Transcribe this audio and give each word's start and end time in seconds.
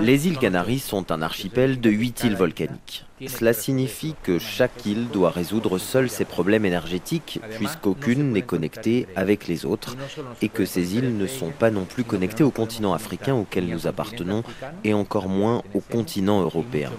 Les 0.00 0.26
îles 0.28 0.38
Canaries 0.38 0.78
sont 0.80 1.12
un 1.12 1.22
archipel 1.22 1.80
de 1.80 1.88
huit 1.88 2.24
îles 2.24 2.36
volcaniques. 2.36 3.06
Cela 3.26 3.54
signifie 3.54 4.14
que 4.22 4.38
chaque 4.38 4.84
île 4.84 5.08
doit 5.08 5.30
résoudre 5.30 5.78
seule 5.78 6.10
ses 6.10 6.26
problèmes 6.26 6.66
énergétiques 6.66 7.40
puisqu'aucune 7.56 8.32
n'est 8.32 8.42
connectée 8.42 9.06
avec 9.16 9.48
les 9.48 9.64
autres 9.64 9.96
et 10.42 10.50
que 10.50 10.66
ces 10.66 10.94
îles 10.96 11.16
ne 11.16 11.26
sont 11.26 11.50
pas 11.50 11.70
non 11.70 11.84
plus 11.84 12.04
connectées 12.04 12.44
au 12.44 12.50
continent 12.50 12.92
africain 12.92 13.34
auquel 13.34 13.66
nous 13.66 13.86
appartenons 13.86 14.42
et 14.84 14.92
encore 14.92 15.28
moins 15.28 15.62
au 15.74 15.80
continent 15.80 16.42
européen. 16.42 16.90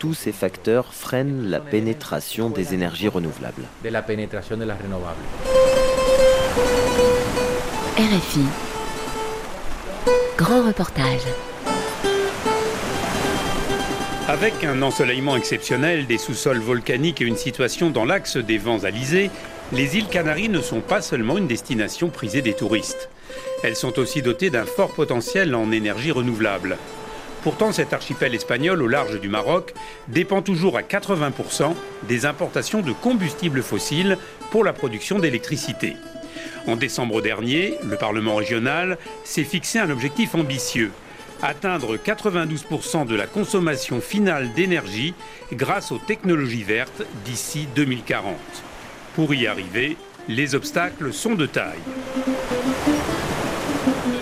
Tous 0.00 0.14
ces 0.14 0.32
facteurs 0.32 0.92
freinent 0.92 1.48
la 1.48 1.60
pénétration 1.60 2.50
des 2.50 2.74
énergies 2.74 3.08
renouvelables. 3.08 3.62
RFI 7.98 8.71
Grand 10.42 10.66
reportage. 10.66 11.20
Avec 14.26 14.64
un 14.64 14.82
ensoleillement 14.82 15.36
exceptionnel, 15.36 16.08
des 16.08 16.18
sous-sols 16.18 16.58
volcaniques 16.58 17.20
et 17.20 17.24
une 17.24 17.36
situation 17.36 17.90
dans 17.90 18.04
l'axe 18.04 18.38
des 18.38 18.58
vents 18.58 18.82
alizés, 18.82 19.30
les 19.72 19.96
îles 19.96 20.08
Canaries 20.08 20.48
ne 20.48 20.60
sont 20.60 20.80
pas 20.80 21.00
seulement 21.00 21.38
une 21.38 21.46
destination 21.46 22.08
prisée 22.08 22.42
des 22.42 22.54
touristes. 22.54 23.08
Elles 23.62 23.76
sont 23.76 24.00
aussi 24.00 24.20
dotées 24.20 24.50
d'un 24.50 24.64
fort 24.64 24.94
potentiel 24.94 25.54
en 25.54 25.70
énergie 25.70 26.10
renouvelable. 26.10 26.76
Pourtant, 27.44 27.70
cet 27.70 27.92
archipel 27.92 28.34
espagnol 28.34 28.82
au 28.82 28.88
large 28.88 29.20
du 29.20 29.28
Maroc 29.28 29.74
dépend 30.08 30.42
toujours 30.42 30.76
à 30.76 30.82
80% 30.82 31.72
des 32.08 32.26
importations 32.26 32.80
de 32.80 32.90
combustibles 32.90 33.62
fossiles 33.62 34.18
pour 34.50 34.64
la 34.64 34.72
production 34.72 35.20
d'électricité. 35.20 35.94
En 36.66 36.76
décembre 36.76 37.20
dernier, 37.22 37.76
le 37.82 37.96
Parlement 37.96 38.36
régional 38.36 38.98
s'est 39.24 39.44
fixé 39.44 39.78
un 39.78 39.90
objectif 39.90 40.34
ambitieux 40.34 40.92
atteindre 41.42 41.96
92% 41.96 43.06
de 43.06 43.16
la 43.16 43.26
consommation 43.26 44.00
finale 44.00 44.52
d'énergie 44.52 45.12
grâce 45.52 45.90
aux 45.90 45.98
technologies 45.98 46.62
vertes 46.62 47.02
d'ici 47.24 47.66
2040. 47.74 48.36
Pour 49.16 49.34
y 49.34 49.46
arriver, 49.46 49.96
les 50.28 50.54
obstacles 50.54 51.12
sont 51.12 51.34
de 51.34 51.46
taille. 51.46 51.80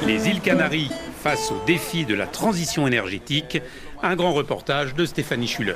Les 0.07 0.29
îles 0.29 0.41
Canaries 0.41 0.91
face 1.23 1.51
au 1.53 1.63
défi 1.67 2.07
de 2.07 2.15
la 2.15 2.27
transition 2.27 2.87
énergétique, 2.87 3.61
un 4.03 4.17
grand 4.17 4.33
reportage 4.33 4.95
de 4.95 5.05
Stéphanie 5.05 5.47
Schuller. 5.47 5.75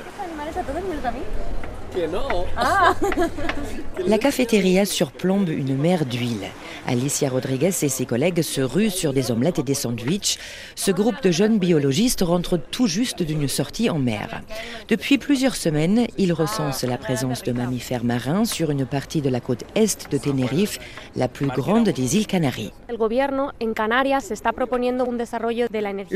La 4.03 4.17
cafétéria 4.17 4.85
surplombe 4.85 5.49
une 5.49 5.75
mer 5.75 6.05
d'huile. 6.05 6.49
Alicia 6.87 7.29
Rodriguez 7.29 7.71
et 7.81 7.89
ses 7.89 8.05
collègues 8.05 8.41
se 8.41 8.61
ruent 8.61 8.91
sur 8.91 9.13
des 9.13 9.31
omelettes 9.31 9.59
et 9.59 9.63
des 9.63 9.73
sandwichs. 9.73 10.37
Ce 10.75 10.91
groupe 10.91 11.23
de 11.23 11.31
jeunes 11.31 11.57
biologistes 11.57 12.21
rentre 12.21 12.57
tout 12.57 12.87
juste 12.87 13.23
d'une 13.23 13.47
sortie 13.47 13.89
en 13.89 13.97
mer. 13.97 14.41
Depuis 14.87 15.17
plusieurs 15.17 15.55
semaines, 15.55 16.05
ils 16.17 16.33
recensent 16.33 16.83
la 16.83 16.97
présence 16.97 17.41
de 17.41 17.53
mammifères 17.53 18.03
marins 18.03 18.45
sur 18.45 18.69
une 18.69 18.85
partie 18.85 19.21
de 19.21 19.29
la 19.29 19.39
côte 19.39 19.63
est 19.73 20.11
de 20.11 20.17
Tenerife, 20.17 20.77
la 21.15 21.27
plus 21.27 21.47
grande 21.47 21.89
des 21.89 22.17
îles 22.17 22.27
Canaries. 22.27 22.71
Le 22.89 22.97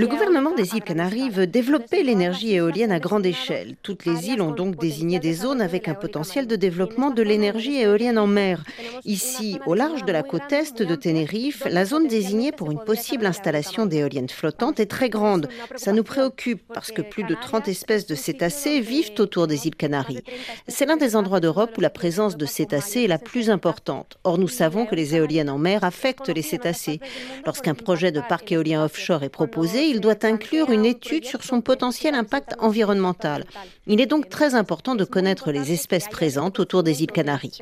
gouvernement 0.08 0.54
des 0.56 0.76
îles 0.76 0.84
Canaries 0.84 1.30
veut 1.30 1.48
développer 1.48 2.04
l'énergie 2.04 2.54
éolienne 2.54 2.92
à 2.92 3.00
grande 3.00 3.26
échelle. 3.26 3.76
Toutes 3.82 4.06
les 4.06 4.30
îles 4.30 4.42
ont 4.42 4.52
donc 4.52 4.76
désigné 4.76 5.20
des 5.20 5.34
zones 5.34 5.62
avec 5.62 5.88
un 5.88 5.96
potentiel 5.96 6.46
de 6.46 6.56
développement 6.56 7.10
de 7.10 7.24
l'énergie 7.24 7.69
éolienne 7.78 8.18
en 8.18 8.28
mer. 8.28 8.64
Ici, 9.06 9.60
au 9.66 9.74
large 9.74 10.04
de 10.04 10.12
la 10.12 10.24
côte 10.24 10.52
est 10.52 10.82
de 10.82 10.96
Tenerife, 10.96 11.64
la 11.70 11.86
zone 11.86 12.08
désignée 12.08 12.52
pour 12.52 12.72
une 12.72 12.80
possible 12.80 13.26
installation 13.26 13.86
d'éoliennes 13.86 14.30
flottantes 14.30 14.80
est 14.80 14.86
très 14.86 15.10
grande. 15.10 15.48
Ça 15.76 15.92
nous 15.92 16.04
préoccupe 16.04 16.62
parce 16.74 16.92
que 16.92 17.02
plus 17.02 17.24
de 17.24 17.36
30 17.36 17.68
espèces 17.68 18.06
de 18.08 18.16
cétacés 18.16 18.80
vivent 18.82 19.12
autour 19.20 19.48
des 19.48 19.68
îles 19.68 19.76
Canaries. 19.76 20.24
C'est 20.68 20.86
l'un 20.86 20.98
des 20.98 21.16
endroits 21.16 21.40
d'Europe 21.40 21.78
où 21.78 21.82
la 21.82 21.90
présence 21.90 22.38
de 22.38 22.46
cétacés 22.46 23.04
est 23.04 23.08
la 23.08 23.18
plus 23.18 23.50
importante. 23.50 24.18
Or, 24.24 24.38
nous 24.38 24.48
savons 24.48 24.86
que 24.86 24.96
les 24.96 25.16
éoliennes 25.16 25.50
en 25.50 25.58
mer 25.58 25.84
affectent 25.84 26.30
les 26.30 26.42
cétacés. 26.42 27.00
Lorsqu'un 27.46 27.74
projet 27.74 28.12
de 28.12 28.22
parc 28.22 28.52
éolien 28.52 28.84
offshore 28.84 29.24
est 29.24 29.30
proposé, 29.30 29.88
il 29.88 30.00
doit 30.00 30.26
inclure 30.26 30.72
une 30.72 30.86
étude 30.86 31.26
sur 31.26 31.44
son 31.44 31.62
potentiel 31.62 32.16
impact 32.16 32.56
environnemental. 32.60 33.46
Il 33.88 34.02
est 34.02 34.06
donc 34.06 34.30
très 34.30 34.56
important 34.56 34.96
de 34.96 35.04
connaître 35.04 35.52
les 35.52 35.72
espèces 35.72 36.08
présentes 36.08 36.60
autour 36.60 36.84
des 36.84 37.04
îles 37.04 37.12
Canaries. 37.12 37.59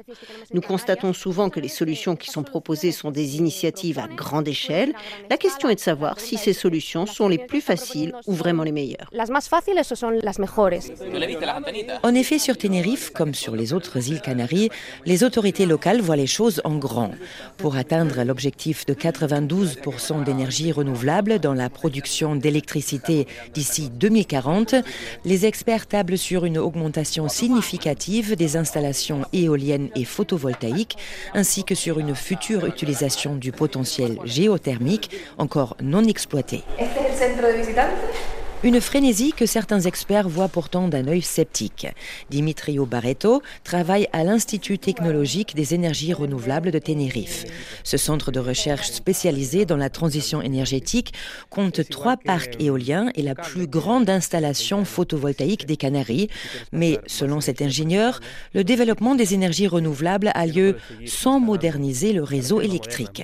Nous 0.53 0.61
constatons 0.61 1.13
souvent 1.13 1.49
que 1.49 1.59
les 1.59 1.67
solutions 1.67 2.15
qui 2.15 2.29
sont 2.29 2.43
proposées 2.43 2.91
sont 2.91 3.11
des 3.11 3.37
initiatives 3.37 3.99
à 3.99 4.07
grande 4.07 4.47
échelle. 4.47 4.93
La 5.29 5.37
question 5.37 5.69
est 5.69 5.75
de 5.75 5.79
savoir 5.79 6.19
si 6.19 6.37
ces 6.37 6.53
solutions 6.53 7.05
sont 7.05 7.27
les 7.27 7.37
plus 7.37 7.61
faciles 7.61 8.13
ou 8.25 8.33
vraiment 8.33 8.63
les 8.63 8.71
meilleures. 8.71 9.09
En 12.03 12.15
effet, 12.15 12.39
sur 12.39 12.57
Tenerife, 12.57 13.11
comme 13.11 13.33
sur 13.33 13.55
les 13.55 13.73
autres 13.73 14.09
îles 14.09 14.21
Canaries, 14.21 14.69
les 15.05 15.23
autorités 15.23 15.65
locales 15.65 16.01
voient 16.01 16.15
les 16.15 16.27
choses 16.27 16.61
en 16.63 16.75
grand. 16.75 17.11
Pour 17.57 17.75
atteindre 17.75 18.23
l'objectif 18.23 18.85
de 18.85 18.93
92% 18.93 20.23
d'énergie 20.23 20.71
renouvelable 20.71 21.39
dans 21.39 21.53
la 21.53 21.69
production 21.69 22.35
d'électricité 22.35 23.27
d'ici 23.53 23.89
2040, 23.89 24.75
les 25.25 25.45
experts 25.45 25.87
tablent 25.87 26.17
sur 26.17 26.45
une 26.45 26.57
augmentation 26.57 27.27
significative 27.29 28.35
des 28.35 28.57
installations 28.57 29.25
éoliennes 29.33 29.86
et 29.95 30.05
photovoltaïques, 30.05 30.97
ainsi 31.33 31.63
que 31.63 31.75
sur 31.75 31.99
une 31.99 32.15
future 32.15 32.65
utilisation 32.65 33.35
du 33.35 33.51
potentiel 33.51 34.17
géothermique 34.23 35.11
encore 35.37 35.75
non 35.81 36.03
exploité. 36.03 36.63
Une 38.63 38.81
frénésie 38.81 39.33
que 39.33 39.45
certains 39.45 39.81
experts 39.81 40.27
voient 40.27 40.47
pourtant 40.47 40.87
d'un 40.87 41.07
œil 41.07 41.21
sceptique. 41.21 41.87
Dimitrio 42.31 42.87
Barreto 42.87 43.43
travaille 43.63 44.07
à 44.13 44.23
l'Institut 44.23 44.79
technologique 44.79 45.55
des 45.55 45.75
énergies 45.75 46.11
renouvelables 46.11 46.71
de 46.71 46.79
Tenerife. 46.79 47.45
Ce 47.83 47.97
centre 47.97 48.31
de 48.31 48.39
recherche 48.39 48.89
spécialisé 48.89 49.65
dans 49.65 49.77
la 49.77 49.91
transition 49.91 50.41
énergétique 50.41 51.13
compte 51.51 51.87
trois 51.87 52.17
parcs 52.17 52.59
éoliens 52.59 53.11
et 53.13 53.21
la 53.21 53.35
plus 53.35 53.67
grande 53.67 54.09
installation 54.09 54.85
photovoltaïque 54.85 55.67
des 55.67 55.77
Canaries. 55.77 56.29
Mais 56.71 56.97
selon 57.05 57.41
cet 57.41 57.61
ingénieur, 57.61 58.19
le 58.55 58.63
développement 58.63 59.13
des 59.13 59.35
énergies 59.35 59.67
renouvelables 59.67 60.31
a 60.33 60.47
lieu 60.47 60.77
sans 61.05 61.39
moderniser 61.39 62.11
le 62.11 62.23
réseau 62.23 62.59
électrique. 62.59 63.23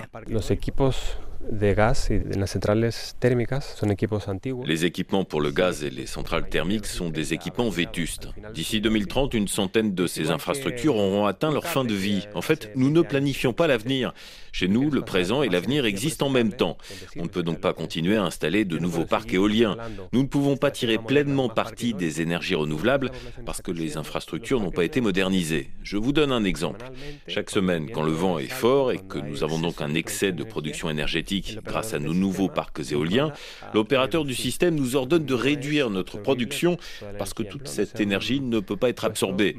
Les 4.66 4.86
équipements 4.86 5.26
pour 5.26 5.42
le 5.42 5.52
gaz 5.52 5.84
et 5.84 5.90
les 5.90 6.06
centrales 6.06 6.48
thermiques 6.48 6.86
sont 6.86 7.10
des 7.10 7.34
équipements 7.34 7.70
vétustes. 7.70 8.30
D'ici 8.54 8.80
2030, 8.80 9.34
une 9.34 9.48
centaine 9.48 9.94
de 9.94 10.08
ces 10.08 10.32
infrastructures 10.32 10.96
auront 10.96 11.26
atteint 11.26 11.52
leur 11.52 11.66
fin 11.66 11.84
de 11.84 11.94
vie. 11.94 12.28
En 12.34 12.42
fait, 12.42 12.72
nous 12.76 12.90
ne 12.90 13.02
planifions 13.02 13.52
pas 13.52 13.68
l'avenir. 13.68 14.14
Chez 14.52 14.68
nous, 14.68 14.90
le 14.90 15.02
présent 15.02 15.42
et 15.44 15.50
l'avenir 15.50 15.86
existent 15.86 16.28
en 16.28 16.30
même 16.30 16.54
temps. 16.54 16.78
On 17.18 17.24
ne 17.24 17.28
peut 17.28 17.44
donc 17.44 17.60
pas 17.60 17.74
continuer 17.74 18.16
à 18.16 18.24
installer 18.24 18.66
de 18.66 18.78
nouveaux 18.78 19.06
parcs 19.06 19.34
éoliens. 19.34 19.78
Nous 20.14 20.22
ne 20.22 20.28
pouvons 20.28 20.58
pas 20.58 20.72
tirer 20.72 20.98
pleinement 20.98 21.50
parti 21.50 21.94
des 21.94 22.22
énergies 22.22 22.56
renouvelables 22.56 23.12
parce 23.46 23.62
que 23.62 23.72
les 23.72 23.98
infrastructures 23.98 24.60
n'ont 24.60 24.72
pas 24.72 24.86
été 24.86 25.02
modernisées. 25.02 25.72
Je 25.82 25.98
vous 25.98 26.12
donne 26.14 26.32
un 26.32 26.44
exemple. 26.44 26.86
Chaque 27.28 27.50
semaine, 27.50 27.90
quand 27.92 28.04
le 28.04 28.12
vent 28.12 28.38
est 28.38 28.48
fort 28.48 28.92
et 28.92 29.00
que 29.00 29.18
nous 29.18 29.44
avons 29.44 29.60
donc 29.60 29.82
un 29.82 29.96
excès 29.96 30.32
de 30.32 30.44
production 30.44 30.90
énergétique 30.90 31.33
grâce 31.42 31.94
à 31.94 32.00
nos 32.00 32.14
nouveaux 32.14 32.50
parcs 32.50 32.92
éoliens, 32.92 33.32
l'opérateur 33.74 34.26
du 34.26 34.36
système 34.36 34.76
nous 34.76 34.96
ordonne 34.96 35.26
de 35.26 35.34
réduire 35.34 35.90
notre 35.90 36.18
production 36.18 36.78
parce 37.18 37.34
que 37.34 37.44
toute 37.44 37.68
cette 37.68 38.00
énergie 38.00 38.42
ne 38.42 38.60
peut 38.60 38.78
pas 38.78 38.90
être 38.90 39.06
absorbée. 39.06 39.56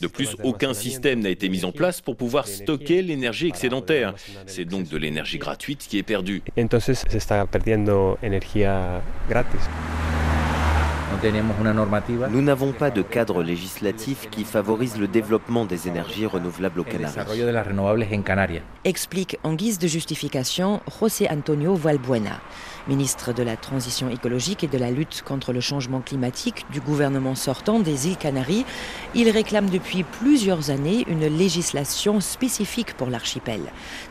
De 0.00 0.06
plus, 0.06 0.36
aucun 0.42 0.74
système 0.74 1.20
n'a 1.20 1.30
été 1.30 1.48
mis 1.48 1.64
en 1.64 1.72
place 1.72 2.00
pour 2.00 2.16
pouvoir 2.16 2.46
stocker 2.48 3.02
l'énergie 3.02 3.46
excédentaire. 3.46 4.14
C'est 4.46 4.64
donc 4.64 4.88
de 4.88 4.96
l'énergie 4.96 5.38
gratuite 5.38 5.86
qui 5.88 5.98
est 5.98 6.02
perdue. 6.02 6.42
Nous 12.30 12.42
n'avons 12.42 12.72
pas 12.72 12.90
de 12.90 13.02
cadre 13.02 13.42
législatif 13.42 14.28
qui 14.30 14.44
favorise 14.44 14.98
le 14.98 15.08
développement 15.08 15.64
des 15.64 15.88
énergies 15.88 16.26
renouvelables 16.26 16.80
au 16.80 16.84
Canada. 16.84 17.24
Explique 18.84 19.38
en 19.42 19.54
guise 19.54 19.78
de 19.78 19.86
justification 19.86 20.80
José 21.00 21.28
Antonio 21.30 21.74
Valbuena 21.74 22.40
ministre 22.88 23.32
de 23.32 23.42
la 23.42 23.56
Transition 23.56 24.08
écologique 24.10 24.64
et 24.64 24.68
de 24.68 24.78
la 24.78 24.90
lutte 24.90 25.22
contre 25.24 25.52
le 25.52 25.60
changement 25.60 26.00
climatique 26.00 26.66
du 26.72 26.80
gouvernement 26.80 27.34
sortant 27.34 27.80
des 27.80 28.08
îles 28.08 28.16
Canaries. 28.16 28.64
Il 29.14 29.30
réclame 29.30 29.70
depuis 29.70 30.02
plusieurs 30.04 30.70
années 30.70 31.04
une 31.08 31.26
législation 31.26 32.20
spécifique 32.20 32.94
pour 32.94 33.08
l'archipel. 33.08 33.60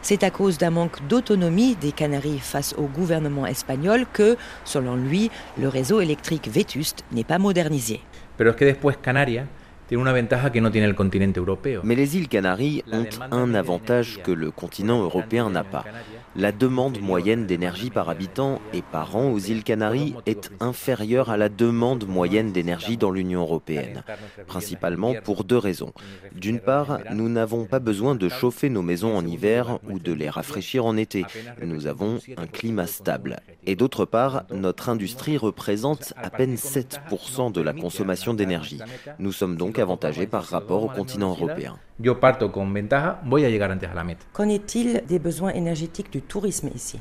C'est 0.01 0.23
à 0.23 0.31
cause 0.31 0.57
d'un 0.57 0.69
manque 0.69 1.05
d'autonomie 1.07 1.75
des 1.75 1.91
Canaries 1.91 2.39
face 2.39 2.73
au 2.77 2.83
gouvernement 2.83 3.45
espagnol 3.45 4.05
que, 4.11 4.37
selon 4.63 4.95
lui, 4.95 5.31
le 5.57 5.67
réseau 5.67 6.01
électrique 6.01 6.47
n'est 7.11 7.23
pas 7.23 7.37
modernisé. 7.37 8.01
Mais 11.83 11.95
les 11.95 12.17
îles 12.17 12.29
Canaries 12.29 12.83
ont 12.93 13.05
un 13.31 13.53
avantage 13.53 14.21
que 14.23 14.31
le 14.31 14.49
continent 14.49 15.01
européen 15.03 15.49
n'a 15.49 15.65
pas. 15.65 15.83
La 16.37 16.53
demande 16.53 17.01
moyenne 17.01 17.45
d'énergie 17.45 17.89
par 17.89 18.09
habitant 18.09 18.61
et 18.73 18.81
par 18.81 19.17
an 19.17 19.31
aux 19.31 19.39
îles 19.39 19.65
Canaries 19.65 20.15
est 20.25 20.49
inférieure 20.61 21.29
à 21.29 21.35
la 21.35 21.49
demande 21.49 22.07
moyenne 22.07 22.53
d'énergie 22.53 22.95
dans 22.95 23.11
l'Union 23.11 23.41
européenne, 23.41 24.03
principalement 24.47 25.13
pour 25.25 25.43
deux 25.43 25.57
raisons. 25.57 25.91
D'une 26.33 26.61
part, 26.61 26.99
nous 27.11 27.27
n'avons 27.27 27.65
pas 27.65 27.79
besoin 27.79 28.15
de 28.15 28.29
chauffer 28.29 28.69
nos 28.69 28.81
maisons 28.81 29.17
en 29.17 29.25
hiver 29.25 29.79
ou 29.89 29.99
de 29.99 30.13
les 30.13 30.29
rafraîchir 30.29 30.85
en 30.85 30.95
été. 30.95 31.25
Nous 31.61 31.85
avons 31.87 32.19
un 32.37 32.47
climat 32.47 32.87
stable. 32.87 33.41
Et 33.65 33.75
d'autre 33.75 34.05
part, 34.05 34.43
notre 34.51 34.87
industrie 34.87 35.37
représente 35.37 36.13
à 36.15 36.29
peine 36.29 36.55
7% 36.55 37.51
de 37.51 37.61
la 37.61 37.73
consommation 37.73 38.33
d'énergie. 38.33 38.79
Nous 39.19 39.33
sommes 39.33 39.57
donc 39.57 39.79
avantagés 39.81 40.27
par 40.27 40.43
rapport 40.43 40.83
au 40.83 40.87
continent 40.89 41.31
européen. 41.31 41.77
Qu'en 44.33 44.49
est-il 44.49 45.03
des 45.07 45.19
besoins 45.19 45.51
énergétiques 45.51 46.11
du 46.11 46.21
tourisme 46.21 46.69
ici? 46.73 46.99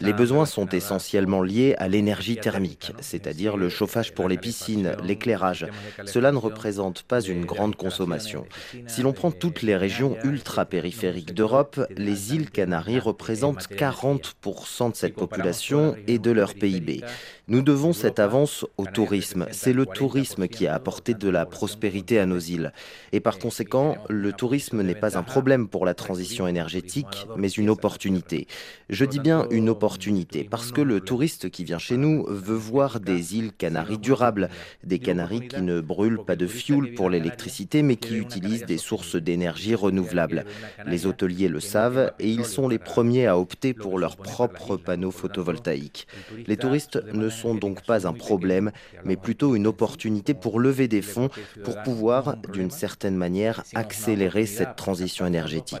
Les 0.00 0.12
besoins 0.12 0.46
sont 0.46 0.68
essentiellement 0.70 1.42
liés 1.42 1.74
à 1.78 1.88
l'énergie 1.88 2.36
thermique, 2.36 2.92
c'est-à-dire 3.00 3.56
le 3.56 3.68
chauffage 3.68 4.14
pour 4.14 4.28
les 4.28 4.38
piscines, 4.38 4.96
l'éclairage. 5.04 5.66
Cela 6.04 6.32
ne 6.32 6.38
représente 6.38 7.02
pas 7.02 7.20
une 7.20 7.44
grande 7.44 7.76
consommation. 7.76 8.44
Si 8.86 9.02
l'on 9.02 9.12
prend 9.12 9.30
toutes 9.30 9.62
les 9.62 9.76
régions 9.76 10.16
ultra-périphériques 10.24 11.34
d'Europe, 11.34 11.80
les 11.96 12.34
îles 12.34 12.50
Canaries 12.50 12.98
représentent 12.98 13.68
40% 13.68 14.90
de 14.90 14.96
cette 14.96 15.14
population 15.14 15.94
et 16.06 16.18
de 16.18 16.30
leur 16.30 16.54
PIB. 16.54 17.04
Nous 17.46 17.62
devons 17.62 17.92
cette 17.92 18.18
avance 18.18 18.66
au 18.76 18.84
tourisme. 18.86 19.46
C'est 19.52 19.72
le 19.72 19.86
tourisme 19.86 20.48
qui 20.48 20.66
a 20.66 20.74
apporté 20.74 21.14
de 21.14 21.28
la 21.28 21.46
prospérité 21.46 21.87
à 22.18 22.26
nos 22.26 22.38
îles. 22.38 22.72
Et 23.12 23.20
par 23.20 23.38
conséquent, 23.38 23.96
le 24.08 24.32
tourisme 24.32 24.82
n'est 24.82 24.94
pas 24.94 25.18
un 25.18 25.22
problème 25.22 25.68
pour 25.68 25.84
la 25.84 25.94
transition 25.94 26.46
énergétique, 26.46 27.26
mais 27.36 27.48
une 27.48 27.70
opportunité. 27.70 28.46
Je 28.90 29.04
dis 29.04 29.20
bien 29.20 29.46
une 29.50 29.68
opportunité, 29.68 30.46
parce 30.48 30.70
que 30.72 30.80
le 30.80 31.00
touriste 31.00 31.50
qui 31.50 31.64
vient 31.64 31.78
chez 31.78 31.96
nous 31.96 32.24
veut 32.28 32.56
voir 32.56 33.00
des 33.00 33.36
îles 33.36 33.52
Canaries 33.52 33.98
durables, 33.98 34.48
des 34.84 34.98
Canaries 34.98 35.48
qui 35.48 35.62
ne 35.62 35.80
brûlent 35.80 36.24
pas 36.26 36.36
de 36.36 36.46
fioul 36.46 36.94
pour 36.94 37.10
l'électricité, 37.10 37.82
mais 37.82 37.96
qui 37.96 38.16
utilisent 38.16 38.66
des 38.66 38.78
sources 38.78 39.16
d'énergie 39.16 39.74
renouvelables. 39.74 40.44
Les 40.86 41.06
hôteliers 41.06 41.48
le 41.48 41.60
savent 41.60 42.12
et 42.18 42.30
ils 42.30 42.44
sont 42.44 42.68
les 42.68 42.78
premiers 42.78 43.26
à 43.26 43.38
opter 43.38 43.74
pour 43.74 43.98
leurs 43.98 44.16
propres 44.16 44.76
panneaux 44.76 45.10
photovoltaïques. 45.10 46.06
Les 46.46 46.56
touristes 46.56 47.02
ne 47.12 47.28
sont 47.28 47.54
donc 47.54 47.84
pas 47.84 48.06
un 48.06 48.12
problème, 48.12 48.70
mais 49.04 49.16
plutôt 49.16 49.54
une 49.54 49.66
opportunité 49.66 50.34
pour 50.34 50.60
lever 50.60 50.88
des 50.88 51.02
fonds, 51.02 51.28
pour 51.68 51.82
pouvoir, 51.82 52.36
d'une 52.52 52.70
certaine 52.70 53.16
manière, 53.16 53.62
accélérer 53.74 54.46
cette 54.46 54.76
transition 54.76 55.26
énergétique. 55.26 55.76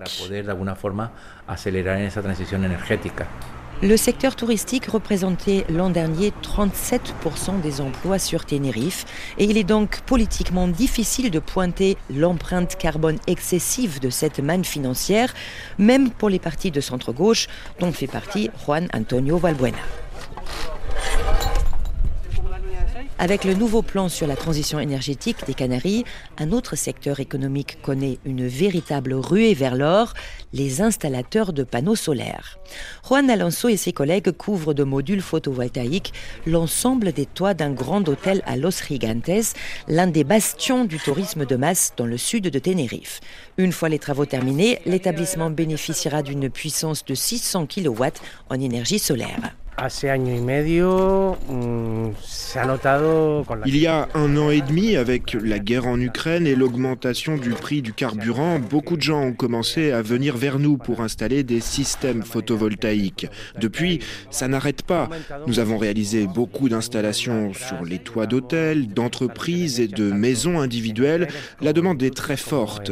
Le 3.80 3.96
secteur 3.96 4.34
touristique 4.34 4.86
représentait 4.86 5.64
l'an 5.68 5.88
dernier 5.88 6.32
37% 6.42 7.60
des 7.60 7.80
emplois 7.80 8.18
sur 8.18 8.44
Tenerife 8.44 9.04
et 9.38 9.44
il 9.44 9.56
est 9.56 9.62
donc 9.62 10.00
politiquement 10.00 10.66
difficile 10.66 11.30
de 11.30 11.38
pointer 11.38 11.96
l'empreinte 12.12 12.76
carbone 12.76 13.18
excessive 13.28 14.00
de 14.00 14.10
cette 14.10 14.40
manne 14.40 14.64
financière, 14.64 15.32
même 15.78 16.10
pour 16.10 16.28
les 16.28 16.40
partis 16.40 16.72
de 16.72 16.80
centre-gauche 16.80 17.46
dont 17.78 17.92
fait 17.92 18.08
partie 18.08 18.50
Juan 18.64 18.88
Antonio 18.92 19.38
Valbuena. 19.38 19.78
Avec 23.20 23.42
le 23.42 23.54
nouveau 23.54 23.82
plan 23.82 24.08
sur 24.08 24.28
la 24.28 24.36
transition 24.36 24.78
énergétique 24.78 25.44
des 25.44 25.54
Canaries, 25.54 26.04
un 26.38 26.52
autre 26.52 26.76
secteur 26.76 27.18
économique 27.18 27.82
connaît 27.82 28.20
une 28.24 28.46
véritable 28.46 29.12
ruée 29.12 29.54
vers 29.54 29.74
l'or, 29.74 30.14
les 30.52 30.82
installateurs 30.82 31.52
de 31.52 31.64
panneaux 31.64 31.96
solaires. 31.96 32.60
Juan 33.04 33.28
Alonso 33.28 33.68
et 33.68 33.76
ses 33.76 33.92
collègues 33.92 34.30
couvrent 34.30 34.72
de 34.72 34.84
modules 34.84 35.20
photovoltaïques 35.20 36.12
l'ensemble 36.46 37.10
des 37.10 37.26
toits 37.26 37.54
d'un 37.54 37.72
grand 37.72 38.08
hôtel 38.08 38.40
à 38.46 38.56
Los 38.56 38.84
Gigantes, 38.86 39.56
l'un 39.88 40.06
des 40.06 40.22
bastions 40.22 40.84
du 40.84 41.00
tourisme 41.00 41.44
de 41.44 41.56
masse 41.56 41.94
dans 41.96 42.06
le 42.06 42.18
sud 42.18 42.44
de 42.44 42.58
Tenerife. 42.60 43.18
Une 43.56 43.72
fois 43.72 43.88
les 43.88 43.98
travaux 43.98 44.26
terminés, 44.26 44.78
l'établissement 44.86 45.50
bénéficiera 45.50 46.22
d'une 46.22 46.48
puissance 46.50 47.04
de 47.04 47.16
600 47.16 47.66
kW 47.66 48.04
en 48.48 48.60
énergie 48.60 49.00
solaire. 49.00 49.56
Mm, 51.48 52.10
Il 53.66 53.76
y 53.76 53.86
a 53.86 54.08
un 54.14 54.36
an 54.36 54.50
et 54.50 54.60
demi, 54.60 54.96
avec 54.96 55.34
la 55.34 55.60
guerre 55.60 55.86
en 55.86 56.00
Ukraine 56.00 56.46
et 56.48 56.56
l'augmentation 56.56 57.36
du 57.36 57.50
prix 57.50 57.80
du 57.80 57.92
carburant, 57.92 58.58
beaucoup 58.58 58.96
de 58.96 59.02
gens 59.02 59.22
ont 59.22 59.32
commencé 59.32 59.92
à 59.92 60.02
venir 60.02 60.36
vers 60.36 60.58
nous 60.58 60.78
pour 60.78 61.00
installer 61.00 61.44
des 61.44 61.60
systèmes 61.60 62.22
photovoltaïques. 62.22 63.28
Depuis, 63.60 64.00
ça 64.30 64.48
n'arrête 64.48 64.82
pas. 64.82 65.08
Nous 65.46 65.60
avons 65.60 65.78
réalisé 65.78 66.26
beaucoup 66.26 66.68
d'installations 66.68 67.52
sur 67.54 67.84
les 67.84 67.98
toits 67.98 68.26
d'hôtels, 68.26 68.88
d'entreprises 68.88 69.78
et 69.78 69.88
de 69.88 70.10
maisons 70.10 70.60
individuelles. 70.60 71.28
La 71.60 71.72
demande 71.72 72.02
est 72.02 72.14
très 72.14 72.36
forte. 72.36 72.90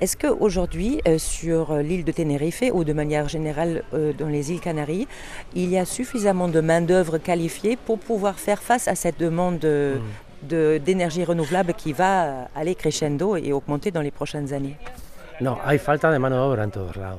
Est-ce 0.00 0.16
qu'aujourd'hui, 0.16 1.00
euh, 1.08 1.18
sur 1.18 1.72
euh, 1.72 1.82
l'île 1.82 2.04
de 2.04 2.12
Tenerife 2.12 2.62
ou 2.72 2.84
de 2.84 2.92
manière 2.92 3.28
générale 3.28 3.82
euh, 3.94 4.12
dans 4.12 4.28
les 4.28 4.52
îles 4.52 4.60
Canaries, 4.60 5.08
il 5.54 5.70
y 5.70 5.78
a 5.78 5.84
suffisamment 5.84 6.46
de 6.46 6.60
main-d'œuvre 6.60 7.18
qualifiée 7.18 7.76
pour 7.76 7.98
pouvoir 7.98 8.38
faire 8.38 8.62
face 8.62 8.86
à 8.86 8.94
cette 8.94 9.18
demande 9.18 9.64
hmm. 9.64 10.78
d'énergie 10.78 11.24
renouvelable 11.24 11.74
qui 11.74 11.92
va 11.92 12.48
aller 12.54 12.76
crescendo 12.76 13.34
et 13.36 13.52
augmenter 13.52 13.90
dans 13.90 14.02
les 14.02 14.12
prochaines 14.12 14.52
années? 14.52 14.76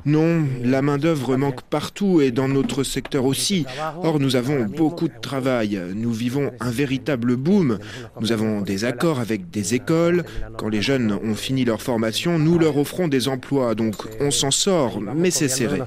Non, 0.06 0.46
la 0.64 0.82
main-d'œuvre 0.82 1.38
manque 1.38 1.62
partout 1.62 2.22
et 2.22 2.32
dans 2.32 2.48
notre 2.48 2.84
secteur 2.84 3.26
aussi. 3.26 3.66
Or, 4.04 4.20
nous 4.20 4.36
avons 4.36 4.66
beaucoup 4.66 5.08
de 5.08 5.20
travail. 5.22 5.80
Nous 5.96 6.12
vivons 6.12 6.52
un 6.60 6.70
véritable 6.70 7.36
boom. 7.36 7.80
Nous 8.20 8.32
avons 8.32 8.62
des 8.62 8.86
accords 8.86 9.20
avec 9.20 9.50
des 9.50 9.74
écoles. 9.74 10.24
Quand 10.58 10.68
les 10.68 10.82
jeunes 10.82 11.18
ont 11.24 11.36
fini 11.36 11.66
leur 11.66 11.82
formation, 11.82 12.38
nous 12.40 12.60
leur 12.60 12.78
offrons 12.78 13.08
des 13.08 13.28
emplois. 13.28 13.76
Donc, 13.76 13.96
on 14.20 14.32
s'en 14.32 14.52
sort, 14.52 15.00
mais 15.02 15.32
c'est 15.32 15.48
serré. 15.48 15.82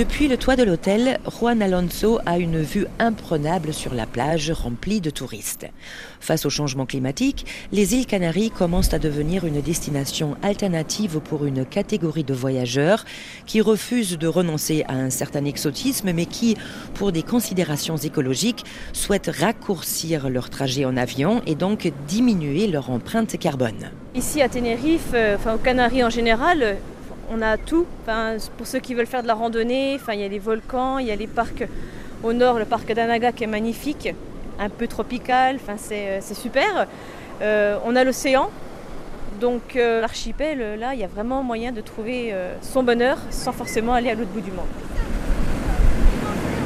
Depuis 0.00 0.28
le 0.28 0.38
toit 0.38 0.56
de 0.56 0.62
l'hôtel, 0.62 1.20
Juan 1.26 1.60
Alonso 1.60 2.20
a 2.24 2.38
une 2.38 2.62
vue 2.62 2.86
imprenable 2.98 3.74
sur 3.74 3.92
la 3.92 4.06
plage 4.06 4.50
remplie 4.50 5.02
de 5.02 5.10
touristes. 5.10 5.66
Face 6.20 6.46
au 6.46 6.48
changement 6.48 6.86
climatique, 6.86 7.44
les 7.70 7.94
îles 7.94 8.06
Canaries 8.06 8.50
commencent 8.50 8.94
à 8.94 8.98
devenir 8.98 9.44
une 9.44 9.60
destination 9.60 10.38
alternative 10.42 11.20
pour 11.20 11.44
une 11.44 11.66
catégorie 11.66 12.24
de 12.24 12.32
voyageurs 12.32 13.04
qui 13.44 13.60
refusent 13.60 14.16
de 14.16 14.26
renoncer 14.26 14.86
à 14.88 14.94
un 14.94 15.10
certain 15.10 15.44
exotisme 15.44 16.14
mais 16.14 16.24
qui, 16.24 16.56
pour 16.94 17.12
des 17.12 17.22
considérations 17.22 17.98
écologiques, 17.98 18.64
souhaitent 18.94 19.30
raccourcir 19.38 20.30
leur 20.30 20.48
trajet 20.48 20.86
en 20.86 20.96
avion 20.96 21.42
et 21.44 21.54
donc 21.54 21.92
diminuer 22.08 22.68
leur 22.68 22.88
empreinte 22.88 23.38
carbone. 23.38 23.90
Ici 24.14 24.40
à 24.40 24.48
Tenerife, 24.48 25.10
euh, 25.12 25.36
enfin 25.36 25.56
aux 25.56 25.58
Canaries 25.58 26.02
en 26.02 26.10
général, 26.10 26.78
on 27.30 27.40
a 27.42 27.56
tout. 27.56 27.86
pour 28.56 28.66
ceux 28.66 28.80
qui 28.80 28.94
veulent 28.94 29.06
faire 29.06 29.22
de 29.22 29.28
la 29.28 29.34
randonnée, 29.34 29.94
enfin, 29.94 30.12
il 30.14 30.20
y 30.20 30.24
a 30.24 30.28
les 30.28 30.38
volcans, 30.38 30.98
il 30.98 31.06
y 31.06 31.12
a 31.12 31.16
les 31.16 31.28
parcs 31.28 31.66
au 32.22 32.32
nord, 32.32 32.58
le 32.58 32.64
parc 32.64 32.92
d'Anaga 32.92 33.32
qui 33.32 33.44
est 33.44 33.48
magnifique, 33.48 34.12
un 34.58 34.68
peu 34.68 34.86
tropical, 34.86 35.56
enfin, 35.56 35.76
c'est, 35.78 36.08
euh, 36.08 36.20
super. 36.20 36.86
Euh, 37.40 37.78
on 37.84 37.96
a 37.96 38.04
l'océan, 38.04 38.50
donc 39.40 39.76
euh, 39.76 40.00
l'archipel, 40.00 40.78
là, 40.78 40.92
il 40.94 41.00
y 41.00 41.04
a 41.04 41.06
vraiment 41.06 41.42
moyen 41.42 41.72
de 41.72 41.80
trouver 41.80 42.34
son 42.60 42.82
bonheur 42.82 43.18
sans 43.30 43.52
forcément 43.52 43.94
aller 43.94 44.10
à 44.10 44.14
l'autre 44.14 44.30
bout 44.30 44.40
du 44.40 44.50
monde. 44.50 44.66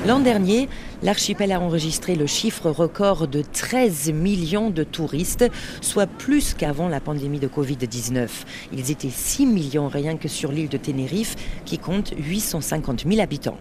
L'an 0.06 0.18
dernier, 0.18 0.68
l'archipel 1.04 1.52
a 1.52 1.60
enregistré 1.60 2.16
le 2.16 2.26
chiffre 2.26 2.70
record 2.70 3.28
de 3.28 3.42
13 3.42 4.12
millions 4.12 4.70
de 4.70 4.82
touristes, 4.82 5.44
soit 5.80 6.06
plus 6.06 6.54
qu'avant 6.54 6.88
la 6.88 7.00
pandémie 7.00 7.38
de 7.38 7.46
Covid-19. 7.46 8.28
Ils 8.72 8.90
étaient 8.90 9.10
6 9.10 9.46
millions 9.46 9.88
rien 9.88 10.16
que 10.16 10.28
sur 10.28 10.50
l'île 10.50 10.70
de 10.70 10.78
Tenerife, 10.78 11.36
qui 11.64 11.78
compte 11.78 12.14
850 12.16 13.04
000 13.06 13.20
habitants. 13.20 13.58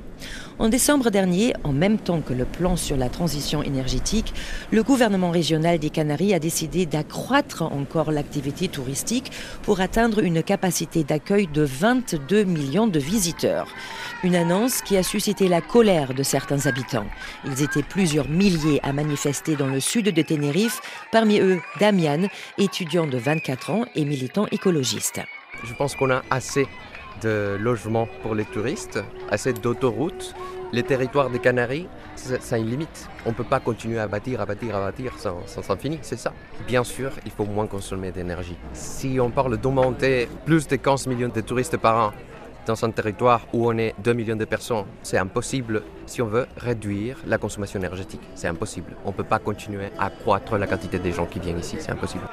En 0.59 0.69
décembre 0.69 1.09
dernier, 1.09 1.53
en 1.63 1.73
même 1.73 1.97
temps 1.97 2.21
que 2.21 2.33
le 2.33 2.45
plan 2.45 2.75
sur 2.75 2.95
la 2.95 3.09
transition 3.09 3.63
énergétique, 3.63 4.33
le 4.71 4.83
gouvernement 4.83 5.31
régional 5.31 5.79
des 5.79 5.89
Canaries 5.89 6.33
a 6.33 6.39
décidé 6.39 6.85
d'accroître 6.85 7.63
encore 7.63 8.11
l'activité 8.11 8.67
touristique 8.67 9.31
pour 9.63 9.81
atteindre 9.81 10.19
une 10.19 10.43
capacité 10.43 11.03
d'accueil 11.03 11.47
de 11.47 11.63
22 11.63 12.43
millions 12.43 12.87
de 12.87 12.99
visiteurs. 12.99 13.67
Une 14.23 14.35
annonce 14.35 14.81
qui 14.81 14.95
a 14.95 15.03
suscité 15.03 15.47
la 15.47 15.61
colère 15.61 16.13
de 16.13 16.23
certains 16.23 16.67
habitants. 16.67 17.07
Ils 17.45 17.61
étaient 17.61 17.83
plusieurs 17.83 18.29
milliers 18.29 18.79
à 18.83 18.93
manifester 18.93 19.55
dans 19.55 19.67
le 19.67 19.79
sud 19.79 20.05
de 20.05 20.21
Tenerife, 20.21 20.81
parmi 21.11 21.39
eux 21.39 21.61
Damian, 21.79 22.27
étudiant 22.57 23.07
de 23.07 23.17
24 23.17 23.69
ans 23.71 23.85
et 23.95 24.05
militant 24.05 24.47
écologiste. 24.51 25.21
Je 25.63 25.73
pense 25.73 25.95
qu'on 25.95 26.11
a 26.11 26.23
assez 26.29 26.67
de 27.21 27.57
logements 27.59 28.07
pour 28.21 28.35
les 28.35 28.45
touristes, 28.45 28.99
assez 29.29 29.53
d'autoroutes. 29.53 30.35
Les 30.71 30.83
territoires 30.83 31.29
des 31.29 31.37
Canaries, 31.37 31.87
ça, 32.15 32.55
a 32.55 32.57
une 32.57 32.69
limite. 32.69 33.07
On 33.27 33.29
ne 33.29 33.35
peut 33.35 33.43
pas 33.43 33.59
continuer 33.59 33.99
à 33.99 34.07
bâtir, 34.07 34.41
à 34.41 34.45
bâtir, 34.45 34.75
à 34.75 34.79
bâtir 34.79 35.13
sans, 35.19 35.45
sans, 35.45 35.77
fini, 35.77 35.99
c'est 36.01 36.17
ça. 36.17 36.33
Bien 36.67 36.83
sûr, 36.83 37.11
il 37.25 37.31
faut 37.31 37.45
moins 37.45 37.67
consommer 37.67 38.11
d'énergie. 38.11 38.57
Si 38.73 39.19
on 39.19 39.29
parle 39.29 39.57
d'augmenter 39.57 40.27
plus 40.45 40.67
de 40.67 40.75
15 40.75 41.05
millions 41.07 41.29
de 41.29 41.41
touristes 41.41 41.77
par 41.77 42.07
an 42.07 42.13
dans 42.65 42.83
un 42.85 42.91
territoire 42.91 43.47
où 43.53 43.69
on 43.69 43.77
est 43.77 43.93
2 44.03 44.13
millions 44.13 44.35
de 44.35 44.45
personnes, 44.45 44.85
c'est 45.01 45.17
impossible 45.17 45.83
si 46.05 46.21
on 46.21 46.27
veut 46.27 46.47
réduire 46.57 47.17
la 47.25 47.37
consommation 47.37 47.79
énergétique. 47.79 48.21
C'est 48.35 48.47
impossible. 48.47 48.95
On 49.05 49.09
ne 49.09 49.13
peut 49.13 49.23
pas 49.23 49.39
continuer 49.39 49.89
à 49.99 50.09
croître 50.09 50.57
la 50.57 50.67
quantité 50.67 50.99
des 50.99 51.11
gens 51.11 51.25
qui 51.25 51.39
viennent 51.39 51.59
ici. 51.59 51.77
C'est 51.79 51.91
impossible. 51.91 52.23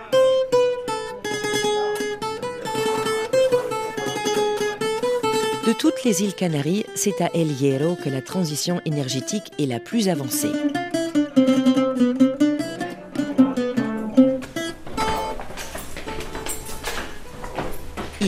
De 5.66 5.72
toutes 5.75 6.02
les 6.04 6.22
îles 6.22 6.34
Canaries, 6.34 6.84
c'est 6.94 7.20
à 7.20 7.28
El 7.34 7.52
Hierro 7.52 7.94
que 7.94 8.08
la 8.08 8.22
transition 8.22 8.80
énergétique 8.87 9.52
est 9.58 9.66
la 9.66 9.78
plus 9.78 10.08
avancée. 10.08 10.50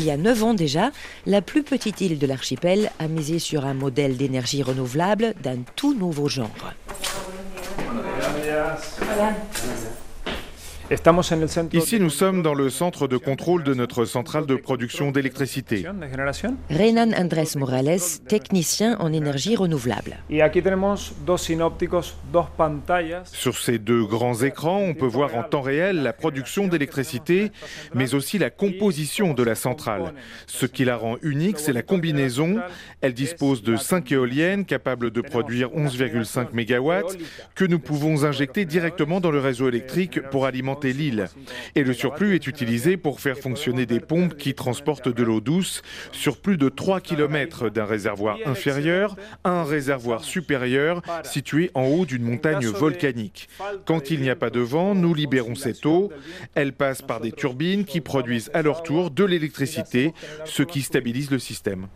Il 0.03 0.07
y 0.07 0.11
a 0.11 0.17
9 0.17 0.43
ans 0.43 0.55
déjà, 0.55 0.91
la 1.27 1.43
plus 1.43 1.63
petite 1.63 2.01
île 2.01 2.19
de 2.19 2.27
l'archipel 2.27 2.91
a 2.99 3.07
misé 3.07 3.39
sur 3.39 3.65
un 3.65 3.73
modèle 3.73 4.17
d'énergie 4.17 4.61
renouvelable 4.61 5.33
d'un 5.45 5.59
tout 5.77 5.95
nouveau 5.95 6.29
genre. 6.29 6.51
Ici, 11.73 12.01
nous 12.01 12.11
sommes 12.11 12.43
dans 12.43 12.55
le 12.55 12.69
centre 12.69 13.09
de 13.09 13.17
contrôle 13.17 13.63
de 13.65 13.73
notre 13.73 14.05
centrale 14.05 14.47
de 14.47 14.57
production 14.57 15.11
d'électricité. 15.11 15.87
Renan 16.71 17.13
Andrés 17.17 17.57
Morales, 17.57 18.01
technicien 18.29 18.99
en 18.99 19.13
énergie 19.13 19.57
renouvelable. 19.57 20.19
Sur 23.25 23.57
ces 23.57 23.79
deux 23.79 24.05
grands 24.05 24.43
écrans, 24.43 24.81
on 24.81 24.95
peut 24.95 25.07
voir 25.07 25.37
en 25.37 25.45
temps 25.45 25.61
réel 25.61 26.03
la 26.03 26.13
production 26.13 26.67
d'électricité, 26.67 27.53
mais 27.95 28.15
aussi 28.15 28.39
la 28.39 28.51
composition 28.51 29.35
de 29.35 29.43
la 29.43 29.55
centrale. 29.55 30.13
Ce 30.47 30.67
qui 30.67 30.85
la 30.85 30.97
rend 30.97 31.17
unique, 31.23 31.59
c'est 31.59 31.73
la 31.73 31.83
combinaison. 31.83 32.61
Elle 33.01 33.15
dispose 33.15 33.63
de 33.63 33.77
5 33.77 34.11
éoliennes 34.13 34.65
capables 34.65 35.11
de 35.11 35.21
produire 35.21 35.71
11,5 35.71 36.49
MW 36.53 37.17
que 37.55 37.65
nous 37.65 37.79
pouvons 37.79 38.25
injecter 38.25 38.65
directement 38.65 39.21
dans 39.21 39.31
le 39.31 39.39
réseau 39.39 39.69
électrique 39.69 40.21
pour 40.31 40.45
alimenter 40.45 40.72
Et 41.75 41.85
le 41.85 41.93
surplus 41.93 42.35
est 42.35 42.47
utilisé 42.47 42.97
pour 42.97 43.21
faire 43.21 43.39
fonctionner 43.39 43.87
des 43.87 44.01
pompes 44.01 44.37
qui 44.37 44.55
transportent 44.55 45.09
de 45.09 45.23
l'eau 45.23 45.41
douce 45.41 45.83
sur 46.13 46.37
plus 46.39 46.57
de 46.57 46.69
3 46.69 47.01
km 47.01 47.69
d'un 47.69 47.85
réservoir 47.85 48.39
inférieur 48.47 49.17
à 49.45 49.51
un 49.51 49.65
réservoir 49.65 50.25
supérieur 50.25 51.03
situé 51.25 51.71
en 51.75 51.85
haut 51.85 52.07
d'une 52.07 52.23
montagne 52.23 52.67
volcanique. 52.67 53.49
Quand 53.85 54.11
il 54.11 54.21
n'y 54.21 54.31
a 54.31 54.37
pas 54.37 54.51
de 54.51 54.61
vent, 54.61 54.95
nous 54.95 55.15
libérons 55.15 55.55
cette 55.55 55.85
eau. 55.87 56.11
Elle 56.55 56.73
passe 56.73 57.03
par 57.03 57.21
des 57.21 57.33
turbines 57.33 57.85
qui 57.85 58.01
produisent 58.01 58.51
à 58.55 58.63
leur 58.63 58.83
tour 58.83 59.11
de 59.11 59.25
l'électricité, 59.25 60.13
ce 60.45 60.63
qui 60.63 60.83
stabilise 60.83 61.31
le 61.31 61.39
système. 61.39 61.87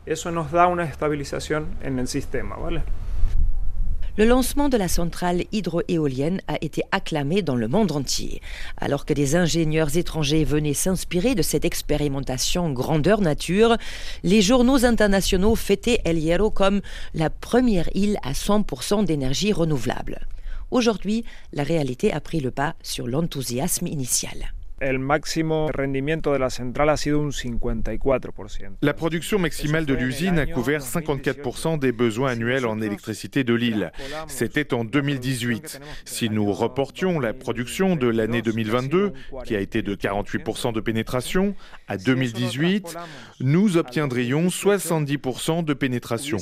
Le 4.18 4.25
lancement 4.25 4.70
de 4.70 4.78
la 4.78 4.88
centrale 4.88 5.44
hydroéolienne 5.52 6.40
a 6.49 6.56
été 6.62 6.82
acclamé 6.90 7.42
dans 7.42 7.54
le 7.54 7.68
monde 7.68 7.92
entier. 7.92 8.40
Alors 8.78 9.04
que 9.04 9.12
des 9.12 9.37
ingénieurs 9.37 9.99
étrangers 9.99 10.42
venaient 10.44 10.73
s'inspirer 10.73 11.35
de 11.35 11.42
cette 11.42 11.66
expérimentation 11.66 12.73
grandeur 12.73 13.20
nature, 13.20 13.76
les 14.23 14.40
journaux 14.40 14.87
internationaux 14.87 15.54
fêtaient 15.54 16.00
El 16.06 16.18
Hierro 16.18 16.50
comme 16.50 16.80
la 17.12 17.28
première 17.28 17.90
île 17.94 18.16
à 18.23 18.32
100% 18.32 19.04
d'énergie 19.04 19.52
renouvelable. 19.52 20.26
Aujourd'hui, 20.70 21.26
la 21.52 21.62
réalité 21.62 22.11
a 22.11 22.20
pris 22.20 22.40
le 22.40 22.50
pas 22.50 22.75
sur 22.82 23.06
l'enthousiasme 23.06 23.87
initial. 23.87 24.55
El 24.78 24.99
máximo 24.99 25.68
rendimiento 25.73 26.35
de 26.35 26.38
la 26.38 26.50
central 26.50 26.90
ha 26.90 26.99
sido 26.99 27.21
un 27.21 27.30
54%. 27.30 28.76
La 28.83 28.92
production 28.92 29.38
maximale 29.38 29.87
de 29.87 29.95
l'usine 29.95 30.38
a 30.38 30.45
couvert 30.45 30.83
54% 30.83 31.78
des 31.78 31.92
besoins 31.92 32.33
annuels 32.33 32.66
en 32.66 32.83
électricité 32.83 33.42
de 33.42 33.54
l'île. 33.54 33.90
C'était 34.26 34.75
en 34.75 34.85
2018. 34.85 35.80
Si 36.04 36.28
nous 36.28 36.52
reportions 36.52 37.18
la 37.21 37.33
production 37.33 37.97
de 37.97 38.06
l'année 38.06 38.42
2022, 38.42 39.14
qui 39.47 39.56
a 39.56 39.61
été 39.61 39.80
de 39.80 39.95
48% 39.95 40.75
de 40.75 40.80
pénétration, 40.80 41.54
à 41.88 41.97
2018, 41.97 42.99
nous 43.40 43.78
obtiendrions 43.78 44.49
70% 44.49 45.64
de 45.64 45.73
pénétration. 45.73 46.37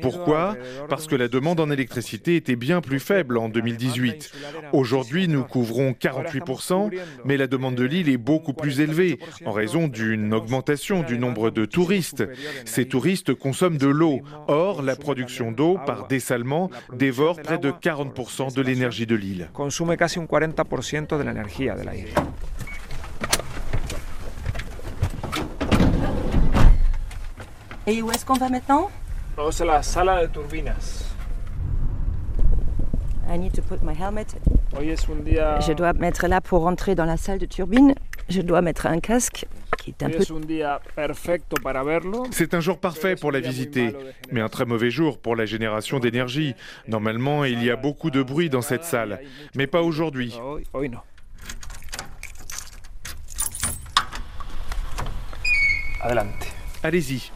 Pourquoi? 0.00 0.56
Parce 0.88 1.08
que 1.08 1.16
la 1.16 1.26
demande 1.26 1.58
en 1.58 1.70
électricité 1.70 2.36
était 2.36 2.54
bien 2.54 2.82
plus 2.82 3.00
faible 3.00 3.36
en 3.36 3.48
2018. 3.48 4.32
Aujourd'hui, 4.72 5.26
nous 5.26 5.42
couvrons 5.42 5.90
48%, 5.90 6.96
mais 7.24 7.36
la 7.36 7.48
demande 7.48 7.74
de 7.74 7.79
l'île 7.84 8.08
est 8.08 8.16
beaucoup 8.16 8.52
plus 8.52 8.80
élevé 8.80 9.18
en 9.44 9.52
raison 9.52 9.88
d'une 9.88 10.34
augmentation 10.34 11.02
du 11.02 11.18
nombre 11.18 11.50
de 11.50 11.64
touristes. 11.64 12.24
Ces 12.64 12.86
touristes 12.86 13.34
consomment 13.34 13.78
de 13.78 13.86
l'eau. 13.86 14.20
Or, 14.48 14.82
la 14.82 14.96
production 14.96 15.52
d'eau 15.52 15.78
par 15.86 16.06
dessalement 16.08 16.70
dévore 16.92 17.40
près 17.40 17.58
de 17.58 17.70
40% 17.70 18.54
de 18.54 18.62
l'énergie 18.62 19.06
de 19.06 19.14
l'île. 19.14 19.50
Consume 19.52 19.96
quasi 19.96 20.18
un 20.18 20.24
40% 20.24 21.18
de 21.18 21.22
l'énergie 21.22 21.66
de 21.66 21.84
la 21.84 21.94
île. 21.96 22.14
Et 27.86 28.02
où 28.02 28.10
est-ce 28.10 28.24
qu'on 28.24 28.34
va 28.34 28.48
maintenant? 28.48 28.90
C'est 29.50 29.64
la 29.64 29.82
salle 29.82 30.28
de 30.28 30.32
turbinas. 30.32 31.14
I 33.28 33.38
need 33.38 33.52
to 33.52 33.62
put 33.62 33.82
my 33.82 33.94
helmet. 33.94 34.26
Je 34.72 35.72
dois 35.72 35.92
mettre 35.92 36.26
là 36.26 36.40
pour 36.40 36.62
rentrer 36.62 36.94
dans 36.94 37.04
la 37.04 37.16
salle 37.16 37.38
de 37.38 37.46
turbine. 37.46 37.94
Je 38.28 38.40
dois 38.40 38.62
mettre 38.62 38.86
un 38.86 39.00
casque 39.00 39.46
qui 39.78 39.90
est 39.90 40.02
un 40.02 40.10
peu. 40.10 40.24
C'est 42.30 42.54
un 42.54 42.60
jour 42.60 42.78
parfait 42.78 43.16
pour 43.16 43.32
la 43.32 43.40
visiter, 43.40 43.92
mais 44.30 44.40
un 44.40 44.48
très 44.48 44.64
mauvais 44.64 44.90
jour 44.90 45.18
pour 45.18 45.34
la 45.34 45.46
génération 45.46 45.98
d'énergie. 45.98 46.54
Normalement, 46.86 47.44
il 47.44 47.62
y 47.64 47.70
a 47.70 47.76
beaucoup 47.76 48.10
de 48.10 48.22
bruit 48.22 48.50
dans 48.50 48.62
cette 48.62 48.84
salle, 48.84 49.20
mais 49.54 49.66
pas 49.66 49.82
aujourd'hui. 49.82 50.38
Allez-y. 56.82 57.30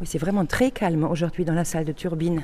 Oui, 0.00 0.06
c'est 0.06 0.18
vraiment 0.18 0.46
très 0.46 0.70
calme 0.70 1.04
aujourd'hui 1.04 1.44
dans 1.44 1.54
la 1.54 1.64
salle 1.64 1.84
de 1.84 1.92
turbine. 1.92 2.42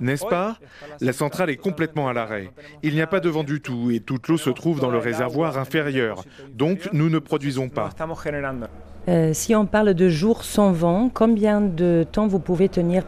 N'est-ce 0.00 0.26
pas 0.26 0.58
La 1.00 1.12
centrale 1.12 1.50
est 1.50 1.56
complètement 1.56 2.08
à 2.08 2.12
l'arrêt. 2.12 2.50
Il 2.82 2.94
n'y 2.94 3.02
a 3.02 3.06
pas 3.06 3.20
de 3.20 3.28
vent 3.28 3.44
du 3.44 3.60
tout 3.60 3.90
et 3.90 4.00
toute 4.00 4.28
l'eau 4.28 4.36
se 4.36 4.50
trouve 4.50 4.80
dans 4.80 4.90
le 4.90 4.98
réservoir 4.98 5.58
inférieur. 5.58 6.24
Donc 6.52 6.88
nous 6.92 7.08
ne 7.08 7.18
produisons 7.18 7.68
pas. 7.68 7.90
Euh, 9.08 9.32
si 9.32 9.54
on 9.54 9.64
parle 9.64 9.94
de 9.94 10.08
jours 10.08 10.44
sans 10.44 10.72
vent, 10.72 11.10
combien 11.12 11.60
de 11.60 12.04
temps 12.10 12.26
vous 12.26 12.40
pouvez 12.40 12.68
tenir? 12.68 13.04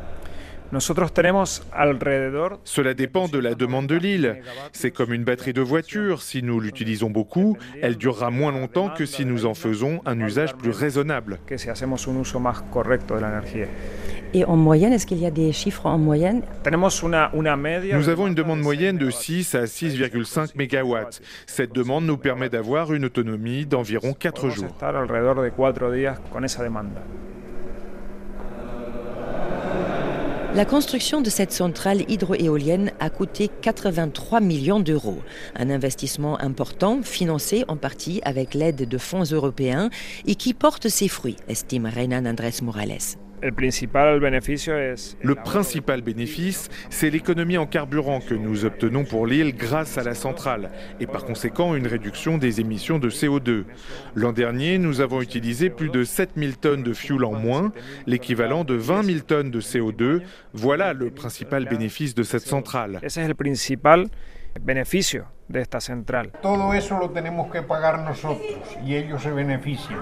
Cela 2.64 2.94
dépend 2.94 3.26
de 3.26 3.38
la 3.38 3.54
demande 3.54 3.86
de 3.88 3.96
l'île. 3.96 4.40
C'est 4.72 4.92
comme 4.92 5.12
une 5.12 5.24
batterie 5.24 5.52
de 5.52 5.60
voiture. 5.60 6.22
Si 6.22 6.42
nous 6.42 6.60
l'utilisons 6.60 7.10
beaucoup, 7.10 7.56
elle 7.82 7.96
durera 7.96 8.30
moins 8.30 8.52
longtemps 8.52 8.88
que 8.88 9.04
si 9.04 9.24
nous 9.24 9.46
en 9.46 9.54
faisons 9.54 10.00
un 10.06 10.20
usage 10.20 10.54
plus 10.54 10.70
raisonnable. 10.70 11.40
Et 14.32 14.44
en 14.44 14.56
moyenne, 14.56 14.92
est-ce 14.92 15.06
qu'il 15.06 15.18
y 15.18 15.26
a 15.26 15.30
des 15.30 15.52
chiffres 15.52 15.86
en 15.86 15.98
moyenne? 15.98 16.42
Nous 16.70 18.08
avons 18.08 18.26
une 18.26 18.34
demande 18.34 18.60
moyenne 18.60 18.96
de 18.96 19.10
6 19.10 19.54
à 19.54 19.64
6,5 19.64 20.50
MW. 20.54 20.96
Cette 21.46 21.72
demande 21.72 22.04
nous 22.04 22.16
permet 22.16 22.48
d'avoir 22.48 22.92
une 22.92 23.04
autonomie 23.04 23.66
d'environ 23.66 24.12
4 24.12 24.48
jours. 24.50 24.76
La 30.52 30.64
construction 30.64 31.20
de 31.20 31.30
cette 31.30 31.52
centrale 31.52 32.02
hydroéolienne 32.08 32.90
a 32.98 33.08
coûté 33.08 33.48
83 33.62 34.40
millions 34.40 34.80
d'euros. 34.80 35.18
Un 35.54 35.70
investissement 35.70 36.40
important, 36.40 37.02
financé 37.02 37.64
en 37.68 37.76
partie 37.76 38.20
avec 38.24 38.54
l'aide 38.54 38.88
de 38.88 38.98
fonds 38.98 39.22
européens 39.22 39.90
et 40.26 40.34
qui 40.34 40.52
porte 40.52 40.88
ses 40.88 41.06
fruits, 41.06 41.36
estime 41.48 41.86
Renan 41.86 42.26
Andrés 42.26 42.62
Morales. 42.62 42.98
Le 43.42 45.34
principal 45.34 46.02
bénéfice, 46.02 46.68
c'est 46.90 47.10
l'économie 47.10 47.58
en 47.58 47.66
carburant 47.66 48.20
que 48.20 48.34
nous 48.34 48.64
obtenons 48.64 49.04
pour 49.04 49.26
l'île 49.26 49.54
grâce 49.56 49.98
à 49.98 50.02
la 50.02 50.14
centrale 50.14 50.70
et 51.00 51.06
par 51.06 51.24
conséquent 51.24 51.74
une 51.74 51.86
réduction 51.86 52.38
des 52.38 52.60
émissions 52.60 52.98
de 52.98 53.10
CO2. 53.10 53.64
L'an 54.14 54.32
dernier, 54.32 54.78
nous 54.78 55.00
avons 55.00 55.22
utilisé 55.22 55.70
plus 55.70 55.88
de 55.88 56.04
7000 56.04 56.56
tonnes 56.58 56.82
de 56.82 56.92
fuel 56.92 57.24
en 57.24 57.32
moins, 57.32 57.72
l'équivalent 58.06 58.64
de 58.64 58.74
20 58.74 59.02
000 59.04 59.18
tonnes 59.20 59.50
de 59.50 59.60
CO2. 59.60 60.22
Voilà 60.52 60.92
le 60.92 61.10
principal 61.10 61.66
bénéfice 61.66 62.14
de 62.14 62.22
cette 62.22 62.46
centrale. 62.46 63.00
C'est 63.06 63.26
le 63.26 63.34
principal 63.34 64.06
bénéfice 64.60 65.18
de 65.48 65.60
esta 65.60 65.80
centrale. 65.80 66.30
Todo 66.42 66.74
eso 66.74 66.98
lo 66.98 67.10
tenemos 67.10 67.50
que 67.50 67.62
pagar 67.62 68.02
nosotros 68.04 68.76
y 68.84 68.94
ellos 68.94 69.22
se 69.22 69.30
benefician. 69.30 69.98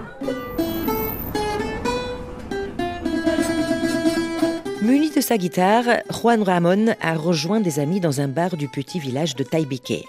Muni 4.89 5.11
de 5.11 5.21
sa 5.21 5.37
guitare, 5.37 5.99
Juan 6.09 6.43
Ramon 6.43 6.95
a 7.03 7.13
rejoint 7.13 7.61
des 7.61 7.79
amis 7.79 8.01
dans 8.01 8.23
un 8.23 8.27
bar 8.27 8.57
du 8.57 8.69
petit 8.69 8.99
village 8.99 9.37
de 9.37 9.45
Taibique. 9.45 10.07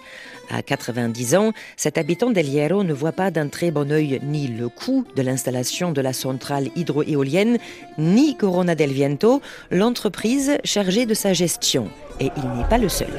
À 0.50 0.62
90 0.62 1.36
ans, 1.36 1.52
cet 1.76 1.98
habitant 1.98 2.30
d'El 2.30 2.48
Hierro 2.48 2.86
ne 2.86 2.94
voit 2.94 3.12
pas 3.12 3.30
d'un 3.30 3.50
très 3.50 3.72
bon 3.72 3.92
œil 3.92 4.22
ni 4.24 4.48
le 4.48 4.70
coût 4.70 5.04
de 5.18 5.22
l'installation 5.22 5.92
de 5.92 6.00
la 6.00 6.14
centrale 6.14 6.70
hydroéolienne, 6.78 7.58
ni 7.98 8.38
Corona 8.38 8.74
del 8.74 8.94
Viento, 8.94 9.42
l'entreprise 9.70 10.58
chargée 10.64 11.06
de 11.06 11.14
sa 11.14 11.34
gestion. 11.34 11.90
Et 12.22 12.32
il 12.38 12.50
n'est 12.58 12.70
pas 12.70 12.78
le 12.78 12.88
seul. 12.88 13.12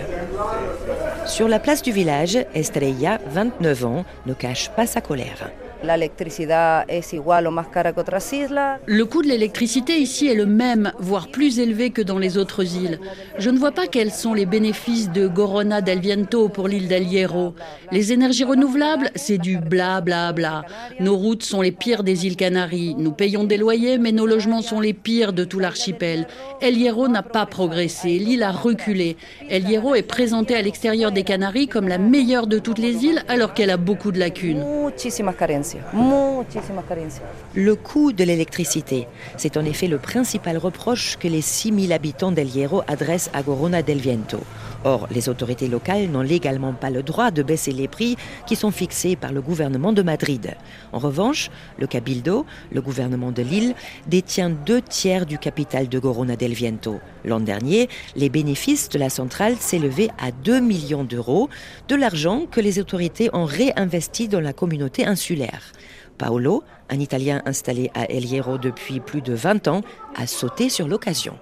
Sur 1.26 1.46
la 1.46 1.58
place 1.58 1.82
du 1.82 1.92
village, 1.92 2.38
Estrella, 2.54 3.20
29 3.26 3.84
ans, 3.84 4.06
ne 4.24 4.32
cache 4.32 4.70
pas 4.70 4.86
sa 4.86 5.02
colère. 5.02 5.50
Le 8.86 9.04
coût 9.04 9.22
de 9.22 9.28
l'électricité 9.28 9.98
ici 9.98 10.26
est 10.28 10.34
le 10.34 10.46
même, 10.46 10.92
voire 10.98 11.28
plus 11.28 11.58
élevé 11.58 11.90
que 11.90 12.02
dans 12.02 12.18
les 12.18 12.36
autres 12.36 12.76
îles. 12.76 12.98
Je 13.38 13.50
ne 13.50 13.58
vois 13.58 13.72
pas 13.72 13.86
quels 13.86 14.10
sont 14.10 14.34
les 14.34 14.46
bénéfices 14.46 15.10
de 15.10 15.26
Gorona 15.26 15.80
del 15.80 16.00
Viento 16.00 16.48
pour 16.48 16.68
l'île 16.68 16.88
del 16.88 17.04
Hierro. 17.04 17.54
Les 17.92 18.12
énergies 18.12 18.44
renouvelables, 18.44 19.10
c'est 19.14 19.38
du 19.38 19.58
bla 19.58 20.00
bla 20.00 20.32
bla. 20.32 20.64
Nos 20.98 21.16
routes 21.16 21.42
sont 21.42 21.62
les 21.62 21.72
pires 21.72 22.02
des 22.02 22.26
îles 22.26 22.36
Canaries. 22.36 22.94
Nous 22.98 23.12
payons 23.12 23.44
des 23.44 23.56
loyers, 23.56 23.98
mais 23.98 24.12
nos 24.12 24.26
logements 24.26 24.62
sont 24.62 24.80
les 24.80 24.92
pires 24.92 25.32
de 25.32 25.44
tout 25.44 25.58
l'archipel. 25.58 26.26
El 26.60 26.76
Hierro 26.76 27.08
n'a 27.08 27.22
pas 27.22 27.46
progressé, 27.46 28.18
l'île 28.18 28.42
a 28.42 28.52
reculé. 28.52 29.16
El 29.48 29.68
Hierro 29.68 29.94
est 29.94 30.02
présenté 30.02 30.54
à 30.54 30.62
l'extérieur 30.62 31.12
des 31.12 31.24
Canaries 31.24 31.68
comme 31.68 31.88
la 31.88 31.98
meilleure 31.98 32.46
de 32.46 32.58
toutes 32.58 32.78
les 32.78 33.04
îles 33.04 33.22
alors 33.28 33.54
qu'elle 33.54 33.70
a 33.70 33.76
beaucoup 33.76 34.12
de 34.12 34.18
lacunes. 34.18 34.64
Le 37.54 37.74
coût 37.74 38.12
de 38.12 38.24
l'électricité, 38.24 39.06
c'est 39.36 39.56
en 39.56 39.64
effet 39.64 39.86
le 39.86 39.98
principal 39.98 40.56
reproche 40.58 41.16
que 41.18 41.28
les 41.28 41.40
6000 41.40 41.92
habitants 41.92 42.32
d'El 42.32 42.48
Hierro 42.48 42.82
adressent 42.88 43.30
à 43.32 43.42
Gorona 43.42 43.82
del 43.82 43.98
Viento. 43.98 44.40
Or, 44.84 45.08
les 45.10 45.28
autorités 45.28 45.68
locales 45.68 46.08
n'ont 46.08 46.22
légalement 46.22 46.72
pas 46.72 46.88
le 46.88 47.02
droit 47.02 47.30
de 47.30 47.42
baisser 47.42 47.72
les 47.72 47.86
prix 47.86 48.16
qui 48.46 48.56
sont 48.56 48.70
fixés 48.70 49.14
par 49.14 49.30
le 49.30 49.42
gouvernement 49.42 49.92
de 49.92 50.00
Madrid. 50.00 50.56
En 50.92 50.98
revanche, 50.98 51.50
le 51.78 51.86
Cabildo, 51.86 52.46
le 52.72 52.80
gouvernement 52.80 53.30
de 53.30 53.42
l'île, 53.42 53.74
détient 54.06 54.48
deux 54.48 54.80
tiers 54.80 55.26
du 55.26 55.38
capital 55.38 55.88
de 55.88 55.98
Gorona 55.98 56.36
del 56.36 56.54
Viento. 56.54 56.98
L'an 57.26 57.40
dernier, 57.40 57.90
les 58.16 58.30
bénéfices 58.30 58.88
de 58.88 58.98
la 58.98 59.10
centrale 59.10 59.56
s'élevaient 59.56 60.10
à 60.18 60.32
2 60.32 60.60
millions 60.60 61.04
d'euros, 61.04 61.50
de 61.88 61.94
l'argent 61.94 62.46
que 62.50 62.60
les 62.60 62.78
autorités 62.78 63.28
ont 63.34 63.44
réinvesti 63.44 64.28
dans 64.28 64.40
la 64.40 64.54
communauté 64.54 65.04
insulaire. 65.06 65.72
Paolo, 66.20 66.62
un 66.90 67.00
Italien 67.00 67.40
installé 67.46 67.90
à 67.94 68.04
El 68.04 68.26
Hierro 68.26 68.58
depuis 68.58 69.00
plus 69.00 69.22
de 69.22 69.32
20 69.32 69.68
ans, 69.68 69.80
a 70.14 70.26
sauté 70.26 70.68
sur 70.68 70.86
l'occasion. 70.86 71.38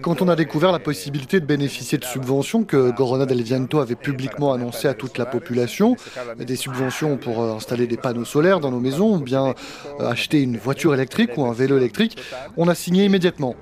Quand 0.00 0.22
on 0.22 0.28
a 0.28 0.36
découvert 0.36 0.72
la 0.72 0.78
possibilité 0.78 1.40
de 1.40 1.44
bénéficier 1.44 1.98
de 1.98 2.04
subventions 2.04 2.64
que 2.64 2.92
Corona 2.92 3.26
del 3.26 3.42
Viento 3.42 3.80
avait 3.80 3.94
publiquement 3.94 4.54
annoncées 4.54 4.88
à 4.88 4.94
toute 4.94 5.18
la 5.18 5.26
population, 5.26 5.96
des 6.38 6.56
subventions 6.56 7.18
pour 7.18 7.42
euh, 7.42 7.56
installer 7.56 7.86
des 7.86 7.98
panneaux 7.98 8.24
solaires 8.24 8.60
dans 8.60 8.70
nos 8.70 8.80
maisons 8.80 9.16
ou 9.16 9.20
bien 9.20 9.54
euh, 10.00 10.08
acheter 10.08 10.40
une 10.40 10.56
voiture 10.56 10.94
électrique 10.94 11.36
ou 11.36 11.44
un 11.44 11.52
vélo 11.52 11.76
électrique, 11.76 12.16
on 12.56 12.68
a 12.68 12.74
signé 12.74 13.04
immédiatement. 13.04 13.54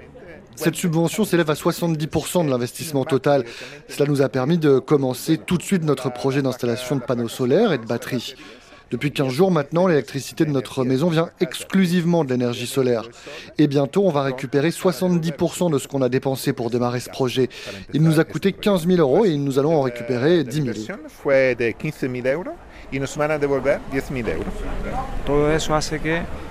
Cette 0.57 0.75
subvention 0.75 1.25
s'élève 1.25 1.51
à 1.51 1.55
70% 1.55 2.45
de 2.45 2.51
l'investissement 2.51 3.05
total. 3.05 3.45
Cela 3.89 4.09
nous 4.09 4.23
a 4.23 4.29
permis 4.29 4.59
de 4.59 4.79
commencer 4.79 5.39
tout 5.39 5.59
de 5.59 5.63
suite 5.63 5.85
notre 5.85 6.13
projet 6.13 6.43
d'installation 6.43 6.97
de 6.97 7.01
panneaux 7.01 7.29
solaires 7.29 7.73
et 7.73 7.79
de 7.79 7.87
batteries. 7.87 8.35
Depuis 8.93 9.11
15 9.11 9.33
jours 9.33 9.51
maintenant, 9.51 9.87
l'électricité 9.87 10.45
de 10.45 10.51
notre 10.51 10.85
maison 10.85 11.09
vient 11.09 11.31
exclusivement 11.41 12.25
de 12.25 12.31
l'énergie 12.31 12.67
solaire. 12.67 13.09
Et 13.57 13.67
bientôt, 13.67 14.05
on 14.07 14.11
va 14.11 14.23
récupérer 14.23 14.69
70% 14.69 15.73
de 15.73 15.79
ce 15.79 15.89
qu'on 15.89 16.03
a 16.03 16.11
dépensé 16.11 16.53
pour 16.53 16.69
démarrer 16.69 17.01
ce 17.01 17.09
projet. 17.09 17.49
Il 17.95 18.03
nous 18.03 18.21
a 18.21 18.25
coûté 18.25 18.53
15 18.53 18.87
000 18.87 18.99
euros 18.99 19.25
et 19.25 19.35
nous 19.39 19.59
allons 19.59 19.75
en 19.75 19.81
récupérer 19.81 20.45
10 20.45 20.63
000. 20.63 20.77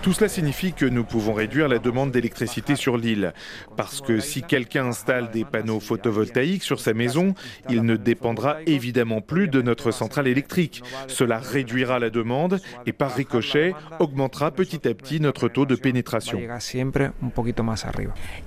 Tout 0.01 0.13
cela 0.13 0.29
signifie 0.29 0.73
que 0.73 0.85
nous 0.85 1.03
pouvons 1.03 1.33
réduire 1.33 1.67
la 1.67 1.77
demande 1.77 2.11
d'électricité 2.11 2.75
sur 2.75 2.97
l'île. 2.97 3.33
Parce 3.77 4.01
que 4.01 4.19
si 4.19 4.41
quelqu'un 4.41 4.87
installe 4.87 5.29
des 5.29 5.45
panneaux 5.45 5.79
photovoltaïques 5.79 6.63
sur 6.63 6.79
sa 6.79 6.93
maison, 6.93 7.35
il 7.69 7.83
ne 7.83 7.95
dépendra 7.95 8.57
évidemment 8.65 9.21
plus 9.21 9.47
de 9.47 9.61
notre 9.61 9.91
centrale 9.91 10.27
électrique. 10.27 10.81
Cela 11.07 11.37
réduira 11.37 11.99
la 11.99 12.09
demande 12.09 12.59
et 12.85 12.93
par 12.93 13.13
ricochet 13.13 13.75
augmentera 13.99 14.51
petit 14.51 14.87
à 14.87 14.93
petit 14.93 15.19
notre 15.19 15.47
taux 15.47 15.65
de 15.65 15.75
pénétration. 15.75 16.39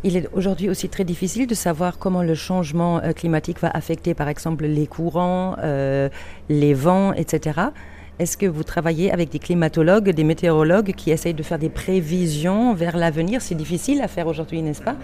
Il 0.02 0.16
est 0.16 0.28
aujourd'hui 0.32 0.68
aussi 0.68 0.88
très 0.88 1.04
difficile 1.04 1.46
de 1.46 1.54
savoir 1.54 1.98
comment 1.98 2.22
le 2.22 2.34
changement 2.34 2.98
euh, 3.02 3.12
climatique 3.12 3.60
va 3.60 3.70
affecter 3.70 4.14
par 4.14 4.28
exemple 4.28 4.64
les 4.64 4.86
courants, 4.86 5.56
euh, 5.62 6.08
les 6.48 6.74
vents, 6.74 7.12
etc. 7.12 7.60
Est-ce 8.20 8.36
que 8.36 8.46
vous 8.46 8.62
travaillez 8.62 9.10
avec 9.10 9.30
des 9.30 9.40
climatologues, 9.40 10.10
des 10.10 10.22
météorologues 10.22 10.92
qui 10.92 11.10
essayent 11.10 11.34
de 11.34 11.42
faire 11.42 11.58
des 11.58 11.68
prévisions 11.68 12.72
vers 12.72 12.96
l'avenir? 12.96 13.42
C'est 13.42 13.56
difficile 13.56 14.00
à 14.02 14.08
faire 14.08 14.28
aujourd'hui, 14.28 14.62
n'est-ce 14.62 14.82
pas? 14.82 14.94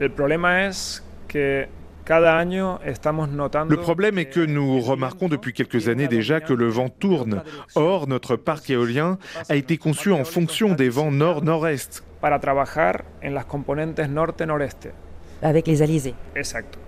Le 0.00 0.08
problème 0.08 0.44
est 0.44 1.02
que 1.28 1.66
le 2.08 3.76
problème 3.76 4.18
est 4.18 4.26
que 4.26 4.38
nous 4.38 4.80
remarquons 4.80 5.28
depuis 5.28 5.52
quelques 5.52 5.88
années 5.88 6.06
déjà 6.06 6.40
que 6.40 6.52
le 6.52 6.68
vent 6.68 6.88
tourne. 6.88 7.42
Or, 7.74 8.06
notre 8.06 8.36
parc 8.36 8.70
éolien 8.70 9.18
a 9.48 9.56
été 9.56 9.76
conçu 9.76 10.12
en 10.12 10.24
fonction 10.24 10.74
des 10.74 10.88
vents 10.88 11.10
nord-nord-est. 11.10 12.04
Avec 15.42 15.66
les 15.66 15.82
alizés. 15.82 16.14
Exact. 16.36 16.78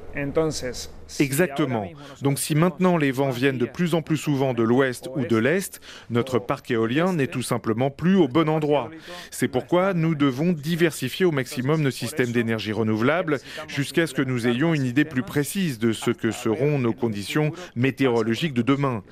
Exactement. 1.20 1.88
Donc 2.22 2.38
si 2.38 2.54
maintenant 2.54 2.96
les 2.96 3.10
vents 3.10 3.30
viennent 3.30 3.58
de 3.58 3.66
plus 3.66 3.94
en 3.94 4.02
plus 4.02 4.16
souvent 4.16 4.54
de 4.54 4.62
l'ouest 4.62 5.08
ou 5.16 5.24
de 5.24 5.36
l'est, 5.36 5.80
notre 6.10 6.38
parc 6.38 6.70
éolien 6.70 7.12
n'est 7.12 7.26
tout 7.26 7.42
simplement 7.42 7.90
plus 7.90 8.16
au 8.16 8.28
bon 8.28 8.48
endroit. 8.48 8.90
C'est 9.30 9.48
pourquoi 9.48 9.94
nous 9.94 10.14
devons 10.14 10.52
diversifier 10.52 11.24
au 11.26 11.32
maximum 11.32 11.82
nos 11.82 11.90
systèmes 11.90 12.32
d'énergie 12.32 12.72
renouvelable 12.72 13.38
jusqu'à 13.68 14.06
ce 14.06 14.14
que 14.14 14.22
nous 14.22 14.46
ayons 14.46 14.74
une 14.74 14.84
idée 14.84 15.04
plus 15.04 15.22
précise 15.22 15.78
de 15.78 15.92
ce 15.92 16.10
que 16.10 16.30
seront 16.30 16.78
nos 16.78 16.92
conditions 16.92 17.52
météorologiques 17.74 18.54
de 18.54 18.62
demain. 18.62 19.02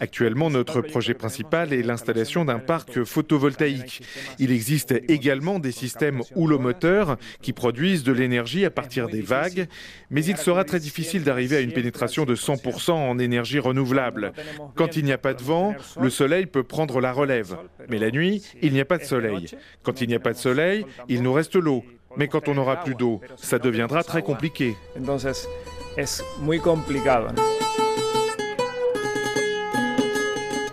Actuellement, 0.00 0.50
notre 0.50 0.80
projet 0.80 1.14
principal 1.14 1.72
est 1.72 1.82
l'installation 1.82 2.44
d'un 2.44 2.58
parc 2.58 3.04
photovoltaïque. 3.04 4.02
Il 4.38 4.52
existe 4.52 4.94
également 5.08 5.58
des 5.58 5.72
systèmes 5.72 6.22
houlomoteurs 6.34 7.16
qui 7.40 7.52
produisent 7.52 8.04
de 8.04 8.12
l'énergie 8.12 8.64
à 8.64 8.70
partir 8.70 9.08
des 9.08 9.22
vagues, 9.22 9.68
mais 10.10 10.24
il 10.24 10.36
sera 10.36 10.64
très 10.64 10.80
difficile 10.80 11.24
d'arriver 11.24 11.45
à 11.54 11.60
une 11.60 11.72
pénétration 11.72 12.24
de 12.24 12.34
100% 12.34 12.92
en 12.92 13.18
énergie 13.18 13.58
renouvelable. 13.58 14.32
Quand 14.74 14.96
il 14.96 15.04
n'y 15.04 15.12
a 15.12 15.18
pas 15.18 15.34
de 15.34 15.42
vent, 15.42 15.74
le 16.00 16.10
soleil 16.10 16.46
peut 16.46 16.64
prendre 16.64 17.00
la 17.00 17.12
relève. 17.12 17.56
Mais 17.88 17.98
la 17.98 18.10
nuit, 18.10 18.42
il 18.62 18.72
n'y 18.72 18.80
a 18.80 18.84
pas 18.84 18.98
de 18.98 19.04
soleil. 19.04 19.46
Quand 19.82 20.00
il 20.00 20.08
n'y 20.08 20.14
a 20.14 20.20
pas 20.20 20.32
de 20.32 20.38
soleil, 20.38 20.84
il 21.08 21.22
nous 21.22 21.32
reste 21.32 21.54
l'eau. 21.54 21.84
Mais 22.16 22.28
quand 22.28 22.48
on 22.48 22.54
n'aura 22.54 22.82
plus 22.82 22.94
d'eau, 22.94 23.20
ça 23.36 23.58
deviendra 23.58 24.02
très 24.02 24.22
compliqué. 24.22 24.74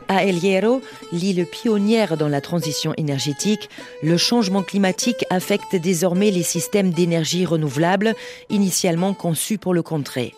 À 0.09 0.25
El 0.25 0.37
Hierro, 0.43 0.81
l'île 1.11 1.47
pionnière 1.47 2.17
dans 2.17 2.27
la 2.27 2.39
transition 2.39 2.93
énergétique, 2.97 3.69
le 4.03 4.15
changement 4.17 4.61
climatique 4.61 5.25
affecte 5.31 5.75
désormais 5.75 6.29
les 6.29 6.43
systèmes 6.43 6.91
d'énergie 6.91 7.45
renouvelable 7.45 8.13
initialement 8.49 9.13
conçus 9.15 9.57
pour 9.57 9.73
le 9.73 9.81
contrer. 9.81 10.33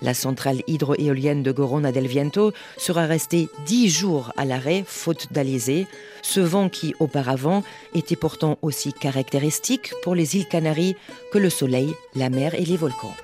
La 0.00 0.14
centrale 0.14 0.62
hydroéolienne 0.66 1.42
de 1.42 1.50
Gorona 1.50 1.92
del 1.92 2.06
Viento 2.06 2.52
sera 2.76 3.06
restée 3.06 3.48
dix 3.66 3.90
jours 3.90 4.32
à 4.36 4.44
l'arrêt 4.44 4.84
faute 4.86 5.32
d'alizé, 5.32 5.86
ce 6.22 6.40
vent 6.40 6.68
qui 6.68 6.94
auparavant 7.00 7.64
était 7.94 8.16
pourtant 8.16 8.58
aussi 8.62 8.92
caractéristique 8.92 9.92
pour 10.02 10.14
les 10.14 10.36
îles 10.36 10.46
Canaries 10.46 10.96
que 11.32 11.38
le 11.38 11.50
soleil, 11.50 11.94
la 12.14 12.30
mer 12.30 12.54
et 12.54 12.64
les 12.64 12.76
volcans. 12.76 13.14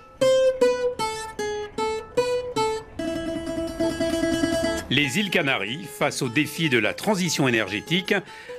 Les 4.91 5.19
îles 5.19 5.31
Canaries 5.31 5.85
face 5.85 6.23
au 6.23 6.29
défi 6.29 6.69
de 6.69 6.79
la 6.79 6.95
transition 6.95 7.49
énergétique. 7.49 8.15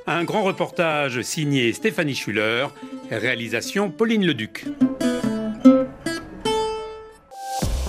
Un 0.08 0.24
grand 0.24 0.44
reportage 0.44 1.22
signé 1.22 1.72
Stéphanie 1.72 2.16
Schuller, 2.16 2.68
réalisation 3.10 3.90
Pauline 3.90 4.26
Leduc. 4.26 4.66